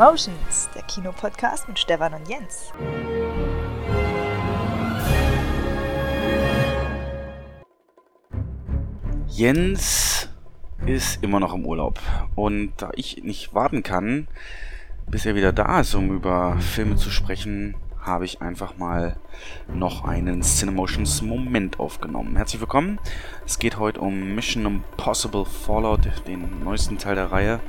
[0.00, 2.72] Cinemotions, der Kinopodcast mit Stefan und Jens.
[9.28, 10.30] Jens
[10.86, 12.00] ist immer noch im Urlaub.
[12.34, 14.26] Und da ich nicht warten kann,
[15.06, 19.18] bis er wieder da ist, um über Filme zu sprechen, habe ich einfach mal
[19.68, 22.36] noch einen Cinemotions Moment aufgenommen.
[22.36, 22.98] Herzlich willkommen.
[23.44, 27.60] Es geht heute um Mission Impossible Fallout, den neuesten Teil der Reihe.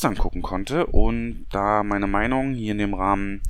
[0.00, 3.42] Gestern gucken konnte und da meine Meinung hier in dem Rahmen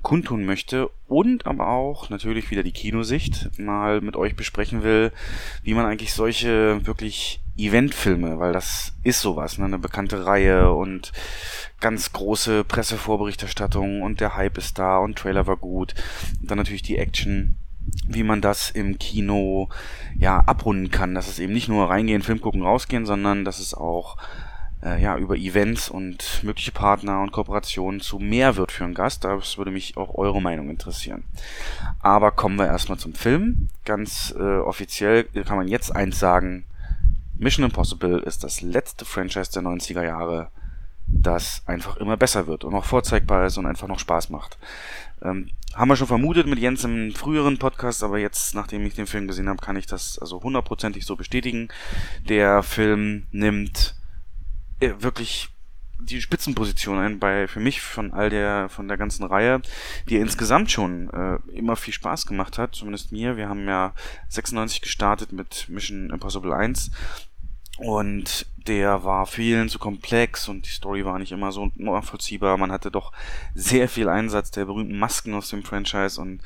[0.00, 5.10] kundtun möchte und aber auch natürlich wieder die Kinosicht mal mit euch besprechen will,
[5.64, 11.10] wie man eigentlich solche wirklich Eventfilme, weil das ist sowas, ne, eine bekannte Reihe und
[11.80, 15.96] ganz große Pressevorberichterstattung und der Hype ist da und Trailer war gut.
[16.40, 17.56] Und dann natürlich die Action,
[18.06, 19.68] wie man das im Kino
[20.16, 23.74] ja abrunden kann, dass es eben nicht nur reingehen, Film gucken, rausgehen, sondern dass es
[23.74, 24.16] auch
[24.82, 29.24] äh, ja, über Events und mögliche Partner und Kooperationen zu mehr wird für einen Gast.
[29.24, 31.24] Das würde mich auch eure Meinung interessieren.
[32.00, 33.68] Aber kommen wir erstmal zum Film.
[33.84, 36.64] Ganz äh, offiziell kann man jetzt eins sagen.
[37.36, 40.48] Mission Impossible ist das letzte Franchise der 90er Jahre,
[41.06, 44.58] das einfach immer besser wird und auch vorzeigbar ist und einfach noch Spaß macht.
[45.22, 49.06] Ähm, haben wir schon vermutet mit Jens im früheren Podcast, aber jetzt, nachdem ich den
[49.06, 51.68] Film gesehen habe, kann ich das also hundertprozentig so bestätigen.
[52.28, 53.94] Der Film nimmt
[54.80, 55.48] wirklich
[56.00, 59.60] die Spitzenposition ein bei für mich von all der von der ganzen Reihe,
[60.08, 63.36] die insgesamt schon äh, immer viel Spaß gemacht hat, zumindest mir.
[63.36, 63.94] Wir haben ja
[64.28, 66.90] 96 gestartet mit Mission Impossible 1
[67.78, 72.56] und der war vielen zu komplex und die Story war nicht immer so nachvollziehbar.
[72.58, 73.12] Man hatte doch
[73.54, 76.42] sehr viel Einsatz der berühmten Masken aus dem Franchise und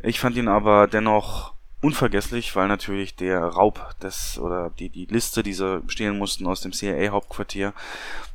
[0.00, 5.42] ich fand ihn aber dennoch unvergesslich, weil natürlich der Raub des oder die die Liste,
[5.42, 7.72] die sie stehlen mussten aus dem CIA-Hauptquartier,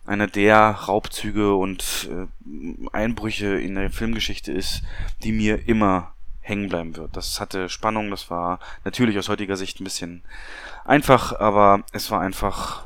[0.06, 4.84] einer der Raubzüge und äh, Einbrüche in der Filmgeschichte ist,
[5.24, 7.16] die mir immer hängen bleiben wird.
[7.16, 10.24] Das hatte Spannung, das war natürlich aus heutiger Sicht ein bisschen
[10.86, 12.86] einfach, aber es war einfach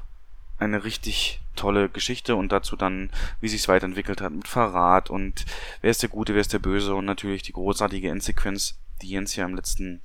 [0.60, 3.10] eine richtig tolle Geschichte und dazu dann,
[3.42, 5.46] wie sich es weiterentwickelt hat mit Verrat und
[5.82, 9.36] wer ist der Gute, wer ist der Böse und natürlich die großartige Endsequenz die Jens
[9.36, 10.02] ja im letzten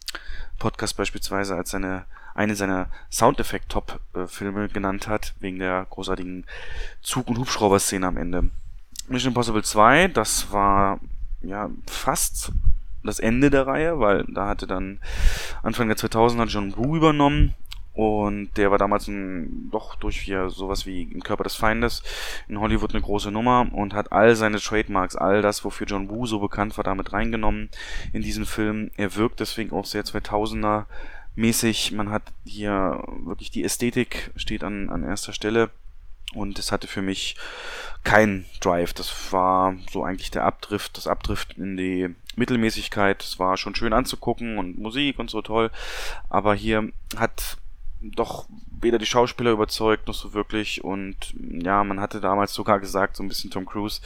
[0.58, 2.04] Podcast beispielsweise als seine
[2.34, 6.46] eine seiner Soundeffekt-Top-Filme genannt hat, wegen der großartigen
[7.02, 8.50] Zug- und Hubschrauber-Szene am Ende.
[9.08, 11.00] Mission Impossible 2, das war
[11.42, 12.52] ja fast
[13.04, 15.00] das Ende der Reihe, weil da hatte dann
[15.62, 17.54] Anfang der 2000er John Woo übernommen
[17.94, 22.02] und der war damals ein, doch durch hier sowas wie im Körper des Feindes
[22.48, 26.26] in Hollywood eine große Nummer und hat all seine Trademarks, all das, wofür John Woo
[26.26, 27.68] so bekannt war, damit reingenommen
[28.12, 28.90] in diesen Film.
[28.96, 30.86] Er wirkt deswegen auch sehr 2000er
[31.34, 31.92] mäßig.
[31.92, 35.70] Man hat hier wirklich die Ästhetik steht an, an erster Stelle.
[36.34, 37.36] Und es hatte für mich
[38.04, 38.94] kein Drive.
[38.94, 43.22] Das war so eigentlich der Abdrift, das Abdriften in die Mittelmäßigkeit.
[43.22, 45.70] Es war schon schön anzugucken und Musik und so toll.
[46.30, 47.58] Aber hier hat
[48.02, 48.46] doch
[48.80, 53.22] weder die Schauspieler überzeugt noch so wirklich und ja, man hatte damals sogar gesagt, so
[53.22, 54.00] ein bisschen Tom Cruise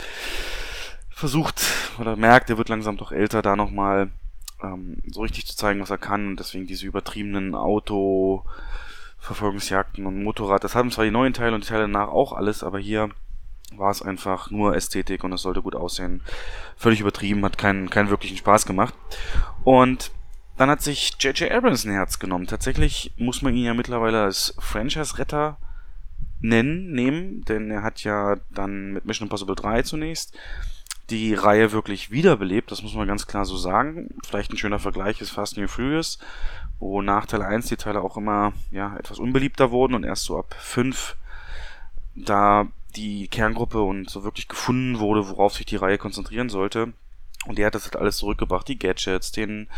[1.10, 1.62] versucht
[1.98, 4.10] oder merkt, er wird langsam doch älter, da nochmal
[4.62, 8.44] ähm, so richtig zu zeigen, was er kann und deswegen diese übertriebenen Auto
[9.18, 12.62] Verfolgungsjagden und Motorrad, das haben zwar die neuen Teile und die Teile danach auch alles,
[12.62, 13.10] aber hier
[13.72, 16.22] war es einfach nur Ästhetik und es sollte gut aussehen.
[16.76, 18.94] Völlig übertrieben, hat keinen, keinen wirklichen Spaß gemacht.
[19.64, 20.12] Und
[20.56, 21.50] dann hat sich J.J.
[21.50, 22.46] Abrams ein Herz genommen.
[22.46, 25.58] Tatsächlich muss man ihn ja mittlerweile als Franchise-Retter
[26.40, 30.36] nennen, nehmen, denn er hat ja dann mit Mission Impossible 3 zunächst
[31.10, 34.08] die Reihe wirklich wiederbelebt, das muss man ganz klar so sagen.
[34.26, 36.18] Vielleicht ein schöner Vergleich ist Fast New Furious,
[36.80, 40.38] wo nach Teil 1 die Teile auch immer ja, etwas unbeliebter wurden und erst so
[40.38, 41.16] ab 5
[42.16, 42.66] da
[42.96, 46.92] die Kerngruppe und so wirklich gefunden wurde, worauf sich die Reihe konzentrieren sollte.
[47.46, 49.68] Und der hat das halt alles zurückgebracht, die Gadgets, den,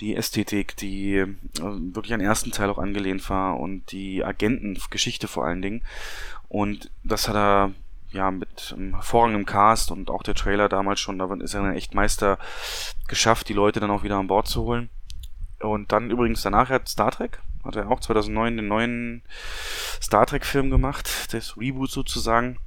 [0.00, 1.28] die Ästhetik, die äh,
[1.60, 5.82] wirklich an den ersten Teil auch angelehnt war und die Agentengeschichte vor allen Dingen.
[6.48, 7.72] Und das hat er
[8.12, 11.76] ja mit einem hervorragendem Cast und auch der Trailer damals schon, da ist er ein
[11.76, 12.38] echt Meister
[13.08, 14.90] geschafft, die Leute dann auch wieder an Bord zu holen.
[15.60, 19.22] Und dann übrigens danach hat Star Trek, hat er auch 2009 den neuen
[20.02, 22.58] Star Trek Film gemacht, das Reboot sozusagen.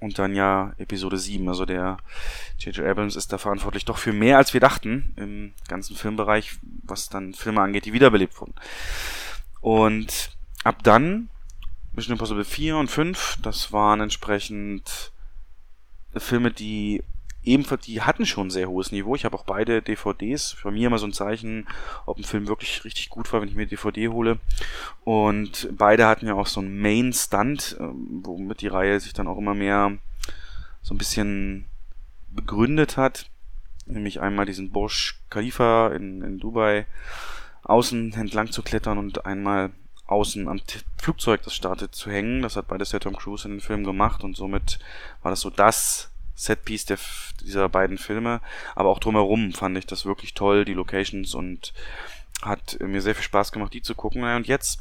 [0.00, 1.48] Und dann ja Episode 7.
[1.48, 1.98] Also der
[2.58, 2.86] J.J.
[2.86, 7.34] Abrams ist da verantwortlich doch für mehr als wir dachten im ganzen Filmbereich, was dann
[7.34, 8.54] Filme angeht, die wiederbelebt wurden.
[9.60, 10.30] Und
[10.62, 11.30] ab dann
[11.92, 15.10] Mission Impossible 4 und 5, das waren entsprechend
[16.16, 17.02] Filme, die
[17.42, 19.14] ebenfalls, die hatten schon ein sehr hohes Niveau.
[19.14, 20.52] Ich habe auch beide DVDs.
[20.52, 21.66] Für mich immer so ein Zeichen,
[22.06, 24.38] ob ein Film wirklich richtig gut war, wenn ich mir DVD hole.
[25.04, 29.38] Und beide hatten ja auch so einen Main-Stunt, ähm, womit die Reihe sich dann auch
[29.38, 29.98] immer mehr
[30.82, 31.66] so ein bisschen
[32.28, 33.30] begründet hat.
[33.86, 36.86] Nämlich einmal diesen Burj Khalifa in, in Dubai
[37.62, 39.70] außen entlang zu klettern und einmal
[40.06, 40.60] außen am
[40.96, 42.42] Flugzeug, das startet, zu hängen.
[42.42, 44.78] Das hat beides der Tom Cruise in den Film gemacht und somit
[45.22, 46.98] war das so das Setpiece der,
[47.42, 48.40] dieser beiden Filme.
[48.76, 51.74] Aber auch drumherum fand ich das wirklich toll, die Locations und
[52.42, 54.22] hat mir sehr viel Spaß gemacht, die zu gucken.
[54.22, 54.80] Und jetzt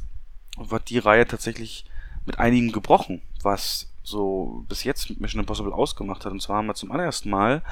[0.57, 1.85] wird die Reihe tatsächlich
[2.25, 6.31] mit einigen gebrochen, was so bis jetzt Mission Impossible ausgemacht hat.
[6.31, 7.63] Und zwar haben wir zum allerersten Mal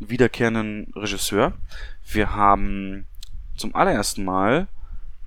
[0.00, 1.52] einen wiederkehrenden Regisseur.
[2.04, 3.06] Wir haben
[3.56, 4.66] zum allerersten Mal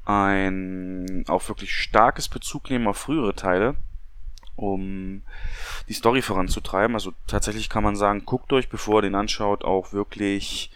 [0.03, 3.75] ein auch wirklich starkes Bezug nehmen auf frühere Teile
[4.61, 5.23] um
[5.89, 6.95] die Story voranzutreiben.
[6.95, 10.71] Also tatsächlich kann man sagen, guckt euch, bevor ihr den anschaut, auch wirklich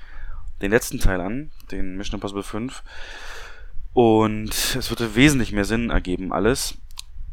[0.62, 2.84] den letzten Teil an, den Mission Impossible 5.
[3.94, 6.78] Und es würde wesentlich mehr Sinn ergeben, alles.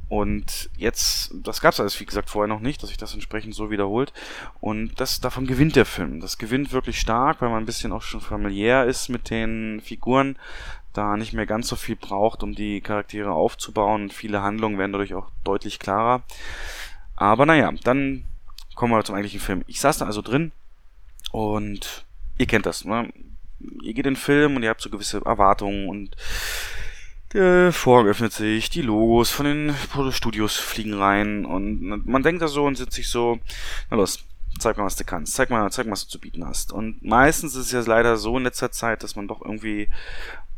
[0.09, 3.55] Und jetzt, das gab es alles, wie gesagt, vorher noch nicht, dass sich das entsprechend
[3.55, 4.13] so wiederholt.
[4.61, 6.21] Und das, davon gewinnt der Film.
[6.21, 10.37] Das gewinnt wirklich stark, weil man ein bisschen auch schon familiär ist mit den Figuren
[10.93, 14.11] da nicht mehr ganz so viel braucht, um die Charaktere aufzubauen.
[14.11, 16.23] Viele Handlungen werden dadurch auch deutlich klarer.
[17.17, 18.25] Aber naja, dann
[18.75, 19.65] kommen wir zum eigentlichen Film.
[19.67, 20.53] Ich saß da also drin
[21.31, 22.05] und
[22.39, 23.13] ihr kennt das, ne?
[23.83, 26.17] Ihr geht in den Film und ihr habt so gewisse Erwartungen und
[27.33, 29.75] der Vorhang öffnet sich, die Logos von den
[30.11, 33.39] Studios fliegen rein und man denkt da so und sitzt sich so,
[33.89, 34.25] na los,
[34.59, 36.73] zeig mal, was du kannst, zeig mal, zeig mal, was du zu bieten hast.
[36.73, 39.89] Und meistens ist es ja leider so in letzter Zeit, dass man doch irgendwie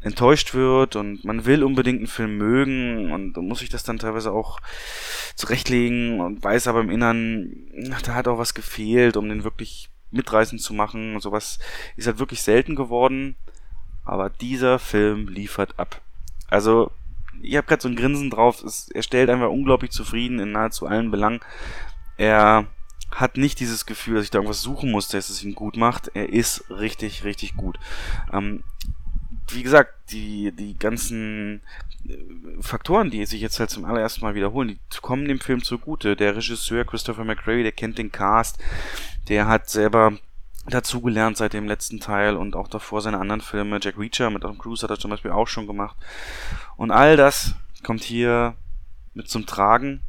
[0.05, 4.33] enttäuscht wird und man will unbedingt einen Film mögen und muss sich das dann teilweise
[4.33, 4.61] auch
[5.35, 7.57] zurechtlegen und weiß aber im Innern,
[8.05, 11.59] da hat auch was gefehlt, um den wirklich mitreißend zu machen und sowas
[11.97, 13.35] ist halt wirklich selten geworden,
[14.05, 16.03] aber dieser Film liefert ab.
[16.49, 16.91] Also,
[17.43, 20.87] ich habe gerade so ein Grinsen drauf, es, er stellt einfach unglaublich zufrieden in nahezu
[20.87, 21.41] allen Belangen.
[22.17, 22.67] Er
[23.11, 26.11] hat nicht dieses Gefühl, dass ich da irgendwas suchen muss, dass es ihn gut macht.
[26.15, 27.79] Er ist richtig, richtig gut.
[28.33, 28.63] Ähm,
[29.49, 31.61] wie gesagt, die, die ganzen
[32.07, 32.17] äh,
[32.61, 36.17] Faktoren, die sich jetzt halt zum allerersten Mal wiederholen, die kommen dem Film zugute.
[36.17, 38.59] Der Regisseur Christopher McRae, der kennt den Cast,
[39.29, 40.13] der hat selber
[40.67, 43.81] dazugelernt seit dem letzten Teil und auch davor seine anderen Filme.
[43.83, 45.97] Jack Reacher mit Tom Cruise hat er zum Beispiel auch schon gemacht.
[46.77, 48.55] Und all das kommt hier
[49.13, 50.01] mit zum Tragen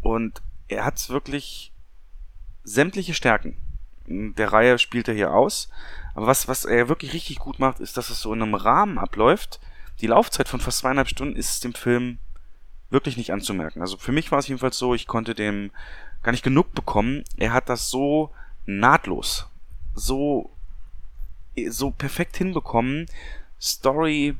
[0.00, 1.72] und er hat wirklich
[2.62, 3.56] sämtliche Stärken
[4.08, 5.68] der Reihe spielt er hier aus.
[6.14, 8.98] Aber was, was er wirklich richtig gut macht, ist, dass es so in einem Rahmen
[8.98, 9.60] abläuft.
[10.00, 12.18] Die Laufzeit von fast zweieinhalb Stunden ist dem Film
[12.90, 13.82] wirklich nicht anzumerken.
[13.82, 15.70] Also für mich war es jedenfalls so, ich konnte dem
[16.22, 17.24] gar nicht genug bekommen.
[17.36, 18.30] Er hat das so
[18.66, 19.46] nahtlos,
[19.94, 20.50] so,
[21.68, 23.06] so perfekt hinbekommen.
[23.60, 24.36] Story,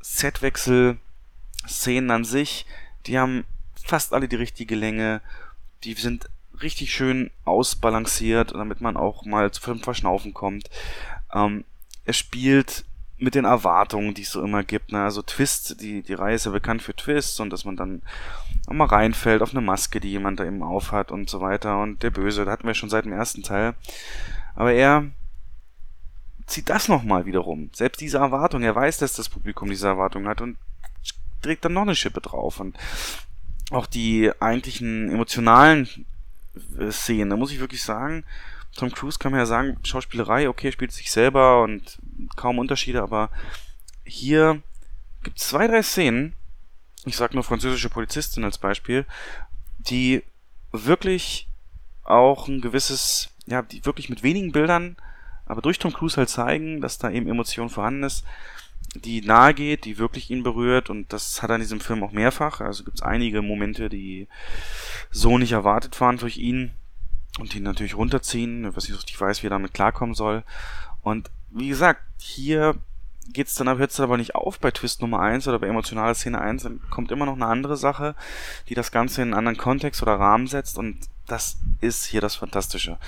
[0.00, 0.98] Setwechsel,
[1.66, 2.66] Szenen an sich,
[3.06, 3.44] die haben
[3.84, 5.20] fast alle die richtige Länge.
[5.84, 6.28] Die sind
[6.62, 10.70] richtig schön ausbalanciert, damit man auch mal zum Verschnaufen kommt.
[11.32, 11.64] Ähm,
[12.04, 12.84] er spielt
[13.18, 14.92] mit den Erwartungen, die es so immer gibt.
[14.92, 15.02] Ne?
[15.02, 18.02] Also Twist, die, die Reihe ist ja bekannt für Twists und dass man dann
[18.70, 21.80] mal reinfällt auf eine Maske, die jemand da eben aufhat und so weiter.
[21.82, 23.74] Und der Böse, da hatten wir schon seit dem ersten Teil.
[24.54, 25.06] Aber er
[26.46, 27.70] zieht das nochmal wiederum.
[27.72, 30.56] Selbst diese Erwartung, er weiß, dass das Publikum diese Erwartung hat und
[31.42, 32.60] trägt dann noch eine Schippe drauf.
[32.60, 32.76] Und
[33.70, 35.88] auch die eigentlichen emotionalen
[36.90, 37.30] Szenen.
[37.30, 38.24] Da muss ich wirklich sagen,
[38.76, 41.98] Tom Cruise kann man ja sagen, Schauspielerei, okay, spielt sich selber und
[42.36, 43.30] kaum Unterschiede, aber
[44.04, 44.62] hier
[45.22, 46.34] gibt es zwei, drei Szenen,
[47.04, 49.04] ich sag nur französische Polizistin als Beispiel,
[49.78, 50.22] die
[50.72, 51.48] wirklich
[52.04, 54.96] auch ein gewisses, ja, die wirklich mit wenigen Bildern,
[55.46, 58.24] aber durch Tom Cruise halt zeigen, dass da eben Emotion vorhanden ist,
[58.94, 62.12] die nahe geht, die wirklich ihn berührt und das hat er in diesem Film auch
[62.12, 62.60] mehrfach.
[62.60, 64.28] Also gibt es einige Momente, die
[65.10, 66.72] so nicht erwartet waren durch ihn
[67.38, 70.42] und ihn natürlich runterziehen, was ich nicht weiß, wie er damit klarkommen soll.
[71.02, 72.76] Und wie gesagt, hier
[73.32, 76.40] geht's dann hört es aber nicht auf bei Twist Nummer 1 oder bei emotionaler Szene
[76.40, 78.14] 1, dann kommt immer noch eine andere Sache,
[78.68, 82.36] die das Ganze in einen anderen Kontext oder Rahmen setzt und das ist hier das
[82.36, 82.98] Fantastische.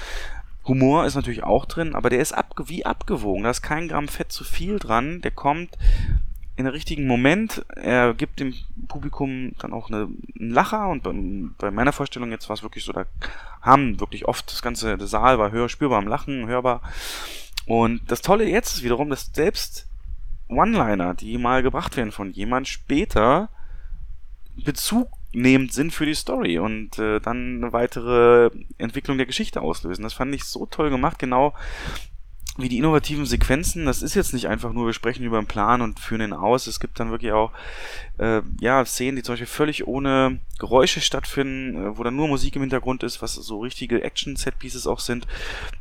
[0.67, 3.45] Humor ist natürlich auch drin, aber der ist abge wie abgewogen.
[3.45, 5.21] Da ist kein Gramm Fett zu viel dran.
[5.23, 5.77] Der kommt
[6.57, 7.65] in den richtigen Moment.
[7.75, 8.55] Er gibt dem
[8.87, 11.13] Publikum dann auch eine, einen Lacher und bei,
[11.59, 13.07] bei meiner Vorstellung jetzt war es wirklich so, da
[13.63, 16.83] haben wirklich oft das ganze der Saal war hör, spürbar am Lachen, hörbar.
[17.67, 19.87] Und das Tolle jetzt ist wiederum, dass selbst
[20.49, 23.49] One-Liner, die mal gebracht werden von jemand, später
[24.65, 30.03] Bezug nehmend sind für die Story und äh, dann eine weitere Entwicklung der Geschichte auslösen.
[30.03, 31.55] Das fand ich so toll gemacht, genau
[32.57, 33.87] wie die innovativen Sequenzen.
[33.87, 36.67] Das ist jetzt nicht einfach nur, wir sprechen über einen Plan und führen ihn aus.
[36.67, 37.53] Es gibt dann wirklich auch
[38.19, 42.57] äh, ja, Szenen, die zum Beispiel völlig ohne Geräusche stattfinden, äh, wo dann nur Musik
[42.57, 45.27] im Hintergrund ist, was so richtige Action-Set-Pieces auch sind,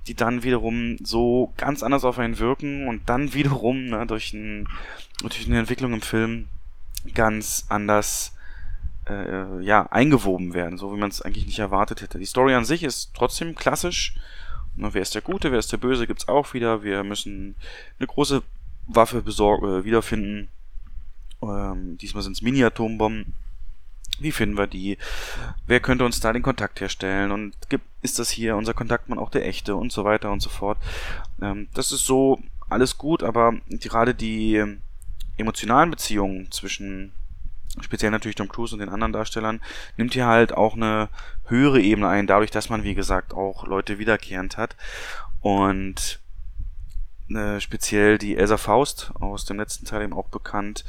[0.08, 4.68] die dann wiederum so ganz anders auf einen wirken und dann wiederum ne, durch, ein,
[5.22, 6.48] durch eine Entwicklung im Film
[7.14, 8.36] ganz anders
[9.10, 12.20] äh, ja, eingewoben werden, so wie man es eigentlich nicht erwartet hätte.
[12.20, 14.16] Die Story an sich ist trotzdem klassisch.
[14.76, 16.84] Na, wer ist der Gute, wer ist der Böse, gibt's auch wieder.
[16.84, 17.56] Wir müssen
[18.00, 18.42] eine große
[18.88, 20.50] Waffe besorgen, äh, wiederfinden.
[21.42, 23.34] Ähm, diesmal sind's Mini-Atombomben.
[24.20, 24.98] Wie finden wir die?
[25.66, 27.32] Wer könnte uns da den Kontakt herstellen?
[27.32, 29.76] Und gibt, ist das hier unser Kontaktmann auch der echte?
[29.76, 30.78] Und so weiter und so fort.
[31.42, 32.40] Ähm, das ist so
[32.70, 34.64] alles gut, aber gerade die
[35.38, 37.14] emotionalen Beziehungen zwischen
[37.84, 39.62] speziell natürlich Tom Cruise und den anderen Darstellern,
[39.98, 41.10] nimmt hier halt auch eine
[41.46, 44.76] höhere Ebene ein, dadurch, dass man, wie gesagt, auch Leute wiederkehrend hat.
[45.42, 46.20] Und
[47.30, 50.84] äh, speziell die Elsa Faust, aus dem letzten Teil eben auch bekannt,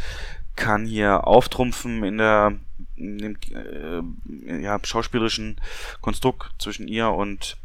[0.57, 2.53] kann hier auftrumpfen in der
[2.97, 5.61] in dem, äh, ja, schauspielerischen
[6.01, 7.57] Konstrukt zwischen ihr und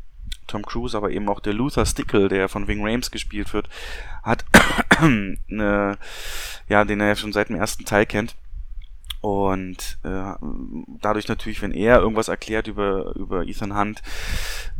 [0.48, 3.67] Tom Cruise, aber eben auch der Luther Stickle, der von Wing Rames gespielt wird,
[4.24, 4.46] hat
[5.00, 5.98] eine,
[6.70, 8.36] ja, den er ja schon seit dem ersten Teil kennt,
[9.25, 10.34] und äh,
[11.01, 14.03] dadurch natürlich, wenn er irgendwas erklärt über, über Ethan Hunt,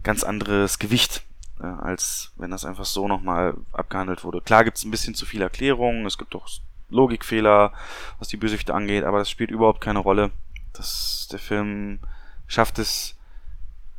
[0.03, 1.23] ganz anderes Gewicht,
[1.59, 4.41] äh, als wenn das einfach so nochmal abgehandelt wurde.
[4.41, 6.47] Klar gibt es ein bisschen zu viel Erklärung, es gibt auch
[6.91, 7.73] Logikfehler,
[8.19, 10.29] was die Bösewichte angeht, aber das spielt überhaupt keine Rolle.
[10.73, 11.97] Das, der Film
[12.45, 13.15] schafft es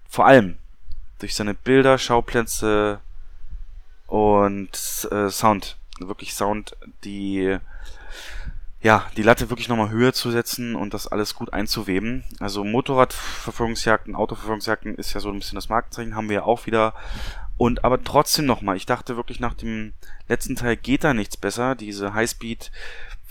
[0.09, 0.59] vor allem
[1.19, 3.01] durch seine Bilder, Schauplätze
[4.07, 5.77] und äh, Sound.
[5.99, 7.59] Wirklich Sound, die
[8.87, 12.23] ja, die Latte wirklich nochmal höher zu setzen und das alles gut einzuweben.
[12.39, 16.95] Also Motorradverfolgungsjagden, Autoverfolgungsjagden ist ja so ein bisschen das Markenzeichen, haben wir ja auch wieder.
[17.57, 19.93] Und aber trotzdem nochmal, ich dachte wirklich nach dem
[20.29, 22.71] letzten Teil geht da nichts besser, diese Highspeed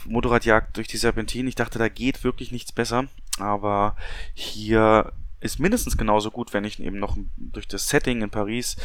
[0.04, 3.06] Motorradjagd durch die Serpentinen, ich dachte, da geht wirklich nichts besser,
[3.40, 3.96] aber
[4.34, 8.76] hier ist mindestens genauso gut, wenn ich eben noch durch das Setting in Paris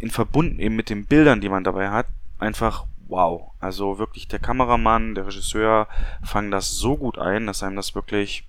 [0.00, 2.06] in Verbund eben mit den Bildern, die man dabei hat,
[2.40, 3.52] einfach wow.
[3.60, 5.88] Also wirklich der Kameramann, der Regisseur
[6.22, 8.46] fangen das so gut ein, dass einem das wirklich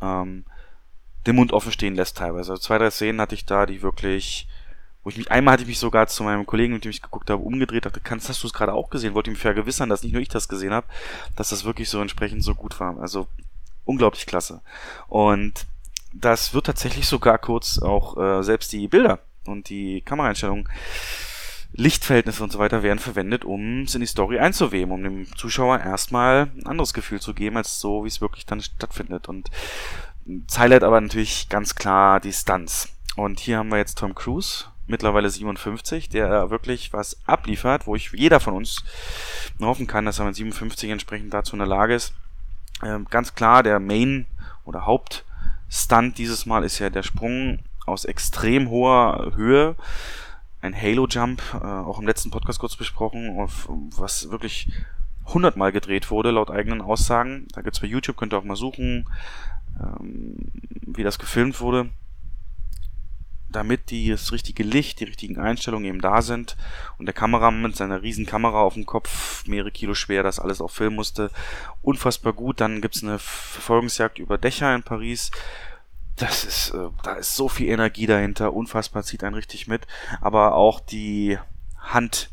[0.00, 0.44] ähm,
[1.26, 2.52] den Mund offen stehen lässt teilweise.
[2.52, 4.48] Also zwei, drei Szenen hatte ich da, die wirklich,
[5.02, 7.30] wo ich mich, einmal hatte ich mich sogar zu meinem Kollegen, mit dem ich geguckt
[7.30, 9.14] habe, umgedreht, dachte, kannst, hast du es gerade auch gesehen?
[9.14, 10.86] Wollte mich vergewissern, dass nicht nur ich das gesehen habe,
[11.36, 12.98] dass das wirklich so entsprechend so gut war.
[13.00, 13.26] Also
[13.84, 14.60] unglaublich klasse.
[15.08, 15.66] Und
[16.12, 20.68] das wird tatsächlich sogar kurz auch äh, selbst die Bilder und die Kameraeinstellungen
[21.72, 25.80] Lichtverhältnisse und so weiter werden verwendet, um es in die Story einzuweben, um dem Zuschauer
[25.80, 29.28] erstmal ein anderes Gefühl zu geben, als so, wie es wirklich dann stattfindet.
[29.28, 29.50] Und
[30.24, 32.88] das Highlight aber natürlich ganz klar die Stunts.
[33.16, 38.12] Und hier haben wir jetzt Tom Cruise, mittlerweile 57, der wirklich was abliefert, wo ich
[38.12, 38.82] jeder von uns
[39.60, 42.14] hoffen kann, dass er mit 57 entsprechend dazu in der Lage ist.
[42.84, 44.26] Ähm, ganz klar, der Main
[44.64, 49.76] oder Hauptstunt dieses Mal ist ja der Sprung aus extrem hoher Höhe
[50.60, 54.70] ein Halo-Jump, äh, auch im letzten Podcast kurz besprochen, auf, was wirklich
[55.26, 57.46] hundertmal gedreht wurde, laut eigenen Aussagen.
[57.52, 59.08] Da gibt's bei YouTube, könnt ihr auch mal suchen,
[59.80, 60.36] ähm,
[60.86, 61.90] wie das gefilmt wurde.
[63.50, 66.56] Damit die, das richtige Licht, die richtigen Einstellungen eben da sind
[66.98, 70.60] und der Kameramann mit seiner riesen Kamera auf dem Kopf, mehrere Kilo schwer, das alles
[70.60, 71.30] auch filmen musste,
[71.80, 72.60] unfassbar gut.
[72.60, 75.30] Dann gibt's eine Verfolgungsjagd über Dächer in Paris,
[76.18, 79.86] das ist, äh, da ist so viel Energie dahinter, unfassbar, zieht einen richtig mit.
[80.20, 81.38] Aber auch die
[81.78, 82.30] Hand,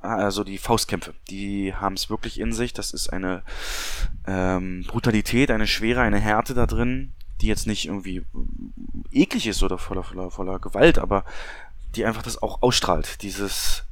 [0.00, 2.72] also die Faustkämpfe, die haben es wirklich in sich.
[2.72, 3.42] Das ist eine
[4.26, 8.24] ähm, Brutalität, eine Schwere, eine Härte da drin, die jetzt nicht irgendwie
[9.10, 11.24] eklig ist oder voller, voller, voller Gewalt, aber
[11.94, 13.22] die einfach das auch ausstrahlt.
[13.22, 13.84] Dieses,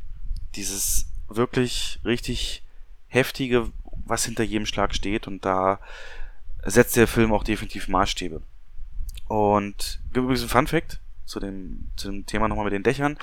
[0.55, 2.63] dieses wirklich richtig
[3.07, 3.71] heftige,
[4.07, 5.79] was hinter jedem Schlag steht und da
[6.65, 8.43] setzt der Film auch definitiv Maßstäbe.
[9.31, 13.17] Und übrigens ein Fun Fact zu dem, zu dem Thema nochmal mit den Dächern.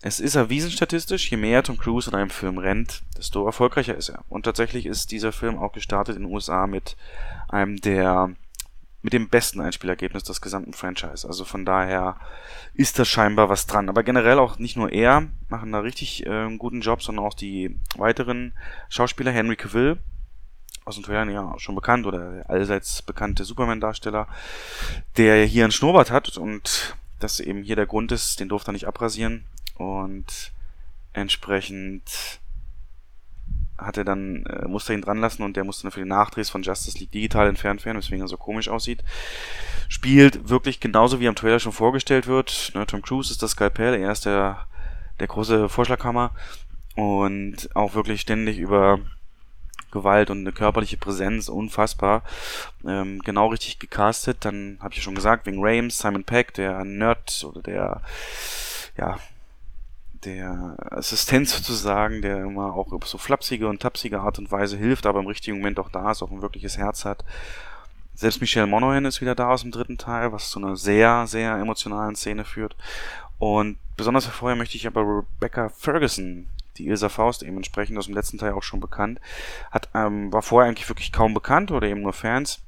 [0.00, 4.08] es ist erwiesen statistisch, je mehr Tom Cruise in einem Film rennt, desto erfolgreicher ist
[4.08, 4.24] er.
[4.30, 6.96] Und tatsächlich ist dieser Film auch gestartet in den USA mit
[7.50, 8.34] einem der
[9.02, 11.28] mit dem besten Einspielergebnis des gesamten Franchise.
[11.28, 12.16] Also von daher
[12.72, 13.90] ist da scheinbar was dran.
[13.90, 17.78] Aber generell auch nicht nur er machen da richtig äh, guten Job, sondern auch die
[17.96, 18.54] weiteren
[18.88, 19.32] Schauspieler.
[19.32, 19.98] Henry Cavill,
[20.84, 24.26] aus dem Trailern ja schon bekannt oder allseits bekannte Superman-Darsteller,
[25.16, 28.72] der hier einen Schnurrbart hat und das eben hier der Grund ist, den durfte er
[28.72, 29.44] nicht abrasieren
[29.76, 30.52] und
[31.12, 32.40] entsprechend
[33.80, 36.08] hat er dann, äh, musste er ihn dran lassen und der musste dann für die
[36.08, 39.02] Nachdrehs von Justice League digital entfernt werden, weswegen er so komisch aussieht.
[39.88, 42.72] Spielt wirklich genauso wie am Trailer schon vorgestellt wird.
[42.74, 44.66] Ne, Tom Cruise ist das Skalpell, er ist der,
[45.18, 46.32] der große Vorschlaghammer
[46.94, 49.00] und auch wirklich ständig über
[49.90, 52.22] Gewalt und eine körperliche Präsenz, unfassbar.
[52.86, 54.38] Ähm, genau richtig gecastet.
[54.44, 58.02] Dann habe ich ja schon gesagt, wegen Rames, Simon Peck, der Nerd oder der,
[58.96, 59.18] ja,
[60.24, 65.06] der Assistent sozusagen, der immer auch auf so flapsige und tapsige Art und Weise hilft,
[65.06, 67.24] aber im richtigen Moment auch da ist, auch ein wirkliches Herz hat.
[68.14, 71.54] Selbst Michelle Monaghan ist wieder da aus dem dritten Teil, was zu einer sehr, sehr
[71.56, 72.76] emotionalen Szene führt.
[73.38, 76.46] Und besonders hervorher möchte ich aber Rebecca Ferguson,
[76.80, 79.20] die Ilsa Faust eben entsprechend aus dem letzten Teil auch schon bekannt,
[79.70, 82.60] hat, ähm, war vorher eigentlich wirklich kaum bekannt oder eben nur Fans.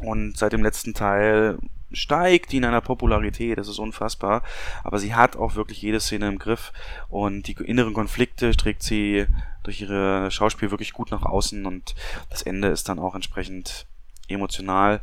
[0.00, 1.58] Und seit dem letzten Teil
[1.90, 4.42] steigt die in einer Popularität, das ist unfassbar.
[4.84, 6.72] Aber sie hat auch wirklich jede Szene im Griff
[7.08, 9.26] und die inneren Konflikte trägt sie
[9.62, 11.94] durch ihre Schauspiel wirklich gut nach außen und
[12.30, 13.86] das Ende ist dann auch entsprechend
[14.28, 15.00] emotional.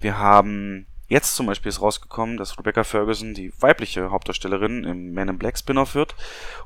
[0.00, 5.28] Wir haben jetzt zum Beispiel ist rausgekommen, dass Rebecca Ferguson die weibliche Hauptdarstellerin im Man
[5.28, 6.14] in Black Spin-off wird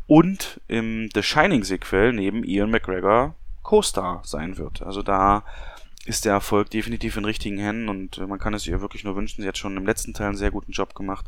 [0.07, 4.83] und im The Shining Sequel neben Ian McGregor Co-Star sein wird.
[4.83, 5.45] Also da
[6.05, 9.15] ist der Erfolg definitiv in richtigen Händen und äh, man kann es ihr wirklich nur
[9.15, 9.43] wünschen.
[9.43, 11.27] Sie hat schon im letzten Teil einen sehr guten Job gemacht.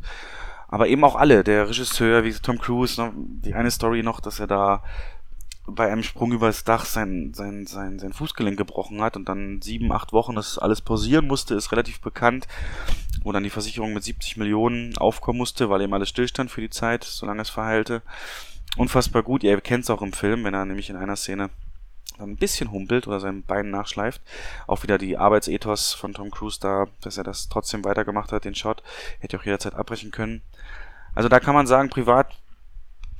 [0.67, 4.39] Aber eben auch alle, der Regisseur, wie Tom Cruise, ne, die eine Story noch, dass
[4.39, 4.83] er da
[5.67, 9.91] bei einem Sprung übers Dach sein, sein, sein, sein Fußgelenk gebrochen hat und dann sieben,
[9.91, 12.47] acht Wochen das alles pausieren musste, ist relativ bekannt,
[13.23, 16.69] wo dann die Versicherung mit 70 Millionen aufkommen musste, weil eben alles stillstand für die
[16.69, 18.01] Zeit, solange es verheilte.
[18.77, 21.49] Unfassbar gut, ihr kennt es auch im Film, wenn er nämlich in einer Szene
[22.19, 24.21] ein bisschen humpelt oder seinen Bein nachschleift.
[24.67, 28.55] Auch wieder die Arbeitsethos von Tom Cruise da, dass er das trotzdem weitergemacht hat, den
[28.55, 28.83] Shot.
[29.19, 30.41] Hätte auch jederzeit abbrechen können.
[31.13, 32.37] Also da kann man sagen, privat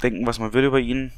[0.03, 1.11] denken, was man will über ihn.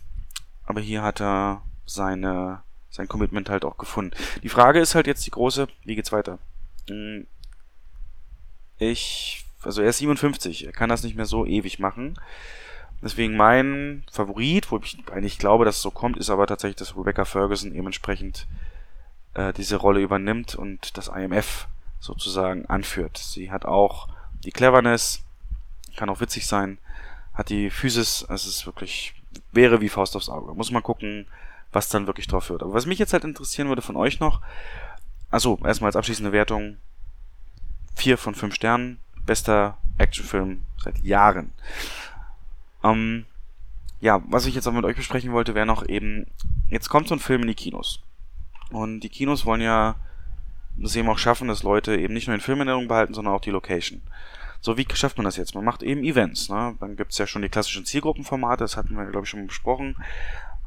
[0.67, 4.15] Aber hier hat er seine, sein Commitment halt auch gefunden.
[4.43, 6.37] Die Frage ist halt jetzt die große, wie geht's weiter?
[6.89, 7.25] Hm,
[8.77, 12.19] ich, also er ist 57, er kann das nicht mehr so ewig machen.
[13.01, 16.97] Deswegen mein Favorit, wo ich eigentlich glaube, dass es so kommt, ist aber tatsächlich, dass
[16.97, 18.47] Rebecca Ferguson eben entsprechend
[19.35, 21.67] äh, diese Rolle übernimmt und das IMF
[21.99, 23.17] sozusagen anführt.
[23.17, 24.09] Sie hat auch
[24.43, 25.23] die Cleverness,
[25.95, 26.77] kann auch witzig sein,
[27.33, 29.13] hat die Physis, es ist wirklich,
[29.51, 30.53] wäre wie Faust aufs Auge.
[30.53, 31.27] Muss man gucken,
[31.71, 32.63] was dann wirklich drauf wird.
[32.63, 34.41] Aber was mich jetzt halt interessieren würde von euch noch,
[35.29, 36.77] also erstmal als abschließende Wertung,
[37.95, 41.51] vier von fünf Sternen, bester Actionfilm seit Jahren.
[42.83, 43.25] Ähm,
[43.99, 46.27] ja, was ich jetzt auch mit euch besprechen wollte, wäre noch eben,
[46.69, 48.01] jetzt kommt so ein Film in die Kinos.
[48.71, 49.95] Und die Kinos wollen ja
[50.77, 53.33] das eben auch schaffen, dass Leute eben nicht nur den Film in Erinnerung behalten, sondern
[53.33, 54.01] auch die Location.
[54.61, 55.55] So, wie schafft man das jetzt?
[55.55, 56.49] Man macht eben Events.
[56.49, 56.75] Ne?
[56.79, 59.95] Dann gibt's ja schon die klassischen Zielgruppenformate, das hatten wir, glaube ich, schon besprochen.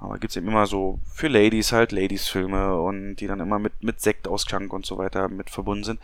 [0.00, 4.00] Aber gibt's eben immer so für Ladies halt Ladies-Filme und die dann immer mit, mit
[4.00, 6.00] Sektausschank und so weiter mit verbunden sind.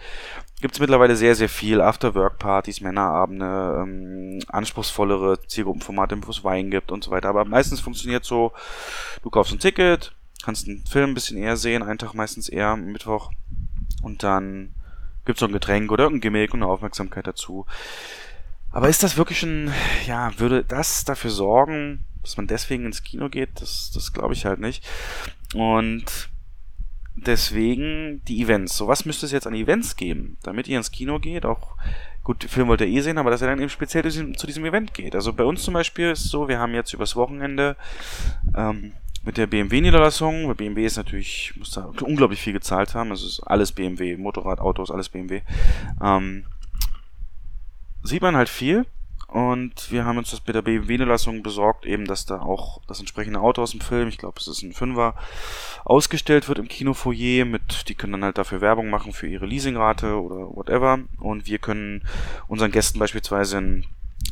[0.61, 7.05] Gibt's mittlerweile sehr, sehr viel After-Work-Partys, Männerabende, ähm, anspruchsvollere Zielgruppenformate, wo es Wein gibt und
[7.05, 7.31] so weiter.
[7.31, 8.53] Aber meistens funktioniert so,
[9.23, 12.77] du kaufst ein Ticket, kannst einen Film ein bisschen eher sehen, einen Tag meistens eher,
[12.77, 13.31] Mittwoch.
[14.03, 14.75] Und dann
[15.27, 17.67] gibt's so ein Getränk oder irgendein Gimmick und eine Aufmerksamkeit dazu.
[18.71, 19.73] Aber ist das wirklich ein,
[20.07, 24.45] ja, würde das dafür sorgen, dass man deswegen ins Kino geht, das, das glaube ich
[24.45, 24.87] halt nicht.
[25.55, 26.29] Und
[27.15, 28.77] deswegen die Events.
[28.77, 31.47] So, was müsste es jetzt an Events geben, damit ihr ins Kino geht?
[31.47, 31.77] Auch
[32.23, 34.47] gut, Film wollt ihr eh sehen, aber dass er dann eben speziell zu diesem, zu
[34.47, 35.15] diesem Event geht.
[35.15, 37.77] Also bei uns zum Beispiel ist es so, wir haben jetzt übers Wochenende
[38.55, 38.93] ähm,
[39.27, 43.41] mit der BMW-Niederlassung, weil BMW ist natürlich, muss da unglaublich viel gezahlt haben, also ist
[43.41, 45.43] alles BMW, Motorrad, Autos, alles BMW,
[46.01, 46.47] ähm,
[48.05, 48.87] sieht man halt viel.
[49.27, 53.41] Und wir haben uns das mit der BMW-Niederlassung besorgt, eben, dass da auch das entsprechende
[53.41, 55.17] Auto aus dem Film, ich glaube, es ist ein Fünfer,
[55.85, 60.21] ausgestellt wird im Kinofoyer mit, die können dann halt dafür Werbung machen für ihre Leasingrate
[60.21, 61.01] oder whatever.
[61.19, 62.03] Und wir können
[62.47, 63.87] unseren Gästen beispielsweise ein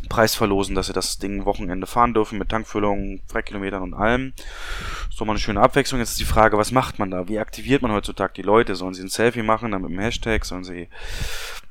[0.08, 4.32] Preis verlosen, dass sie das Ding Wochenende fahren dürfen mit Tankfüllung, Freikilometern und allem.
[5.10, 6.00] So mal eine schöne Abwechslung.
[6.00, 7.28] Jetzt ist die Frage, was macht man da?
[7.28, 8.74] Wie aktiviert man heutzutage die Leute?
[8.74, 10.44] Sollen sie ein Selfie machen, dann mit einem Hashtag?
[10.44, 10.88] Sollen sie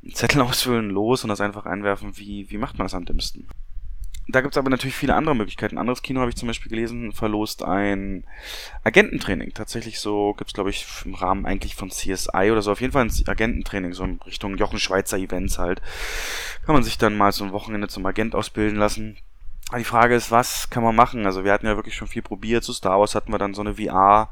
[0.02, 2.18] einen Zettel ausfüllen, los und das einfach einwerfen?
[2.18, 3.48] Wie, wie macht man das am dümmsten?
[4.28, 5.76] Da gibt es aber natürlich viele andere Möglichkeiten.
[5.76, 8.24] Ein anderes Kino habe ich zum Beispiel gelesen, verlost ein
[8.84, 9.54] Agententraining.
[9.54, 12.94] Tatsächlich so gibt es, glaube ich, im Rahmen eigentlich von CSI oder so, auf jeden
[12.94, 15.82] Fall ein Agententraining, so in Richtung Jochen Schweizer Events halt.
[16.66, 19.18] Kann man sich dann mal so ein Wochenende zum Agent ausbilden lassen.
[19.78, 21.26] Die Frage ist, was kann man machen?
[21.26, 22.64] Also wir hatten ja wirklich schon viel probiert.
[22.64, 24.30] Zu Star Wars hatten wir dann so eine VR,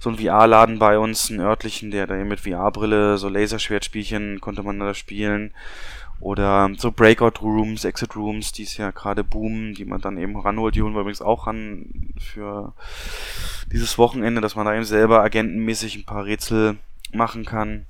[0.00, 4.80] so einen VR-Laden bei uns, einen örtlichen, der da mit VR-Brille, so Laserschwertspielchen konnte man
[4.80, 5.52] da spielen.
[6.24, 10.40] Oder so Breakout Rooms, Exit Rooms, die es ja gerade boomen, die man dann eben
[10.40, 10.74] ranholt.
[10.74, 12.72] Die holen wir übrigens auch ran für
[13.70, 16.78] dieses Wochenende, dass man da eben selber agentenmäßig ein paar Rätsel
[17.12, 17.84] machen kann.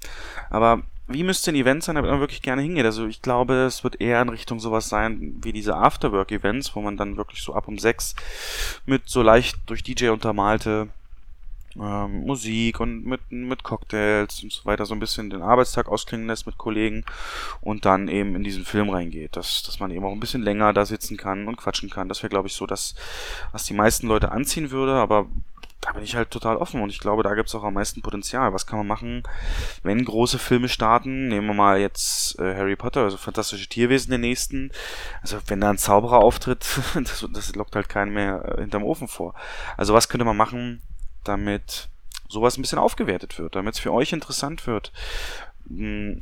[0.50, 2.86] Aber wie müsste ein Event sein, damit man wirklich gerne hingeht?
[2.86, 6.96] Also ich glaube, es wird eher in Richtung sowas sein wie diese Afterwork-Events, wo man
[6.96, 8.16] dann wirklich so ab um sechs
[8.84, 10.88] mit so leicht durch DJ untermalte
[11.80, 16.26] ähm, Musik und mit, mit Cocktails und so weiter so ein bisschen den Arbeitstag ausklingen
[16.26, 17.04] lässt mit Kollegen
[17.60, 20.72] und dann eben in diesen Film reingeht, dass, dass man eben auch ein bisschen länger
[20.72, 22.08] da sitzen kann und quatschen kann.
[22.08, 22.94] Das wäre, glaube ich, so das,
[23.52, 25.26] was die meisten Leute anziehen würde, aber
[25.84, 28.00] da bin ich halt total offen und ich glaube, da gibt es auch am meisten
[28.00, 28.54] Potenzial.
[28.54, 29.22] Was kann man machen,
[29.82, 31.28] wenn große Filme starten?
[31.28, 34.70] Nehmen wir mal jetzt äh, Harry Potter, also Fantastische Tierwesen den nächsten.
[35.20, 39.08] Also wenn da ein Zauberer auftritt, das, das lockt halt keinen mehr äh, hinterm Ofen
[39.08, 39.34] vor.
[39.76, 40.80] Also was könnte man machen,
[41.24, 41.88] damit
[42.28, 44.92] sowas ein bisschen aufgewertet wird, damit es für euch interessant wird,
[45.68, 46.20] hm,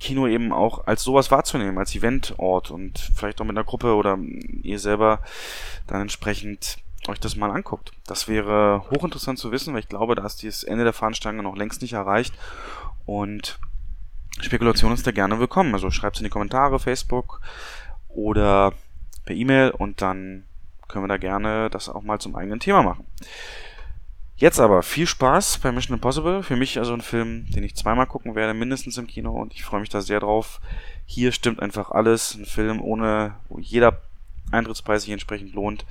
[0.00, 4.18] Kino eben auch als sowas wahrzunehmen, als Eventort und vielleicht auch mit einer Gruppe oder
[4.62, 5.20] ihr selber
[5.86, 7.92] dann entsprechend euch das mal anguckt.
[8.06, 11.56] Das wäre hochinteressant zu wissen, weil ich glaube, da ist dieses Ende der Fahnenstange noch
[11.56, 12.34] längst nicht erreicht
[13.06, 13.58] und
[14.40, 15.74] Spekulation ist da gerne willkommen.
[15.74, 17.40] Also schreibt es in die Kommentare, Facebook
[18.08, 18.72] oder
[19.24, 20.44] per E-Mail und dann
[20.88, 23.06] können wir da gerne das auch mal zum eigenen Thema machen.
[24.38, 26.44] Jetzt aber viel Spaß bei Mission Impossible.
[26.44, 29.64] Für mich also ein Film, den ich zweimal gucken werde, mindestens im Kino und ich
[29.64, 30.60] freue mich da sehr drauf.
[31.06, 32.36] Hier stimmt einfach alles.
[32.36, 34.00] Ein Film ohne, wo jeder
[34.52, 35.84] Eintrittspreis sich entsprechend lohnt.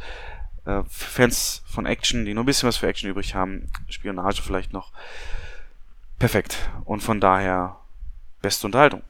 [0.64, 4.72] Äh, Fans von Action, die nur ein bisschen was für Action übrig haben, Spionage vielleicht
[4.72, 4.94] noch.
[6.18, 6.70] Perfekt.
[6.86, 7.76] Und von daher
[8.42, 9.02] beste Unterhaltung.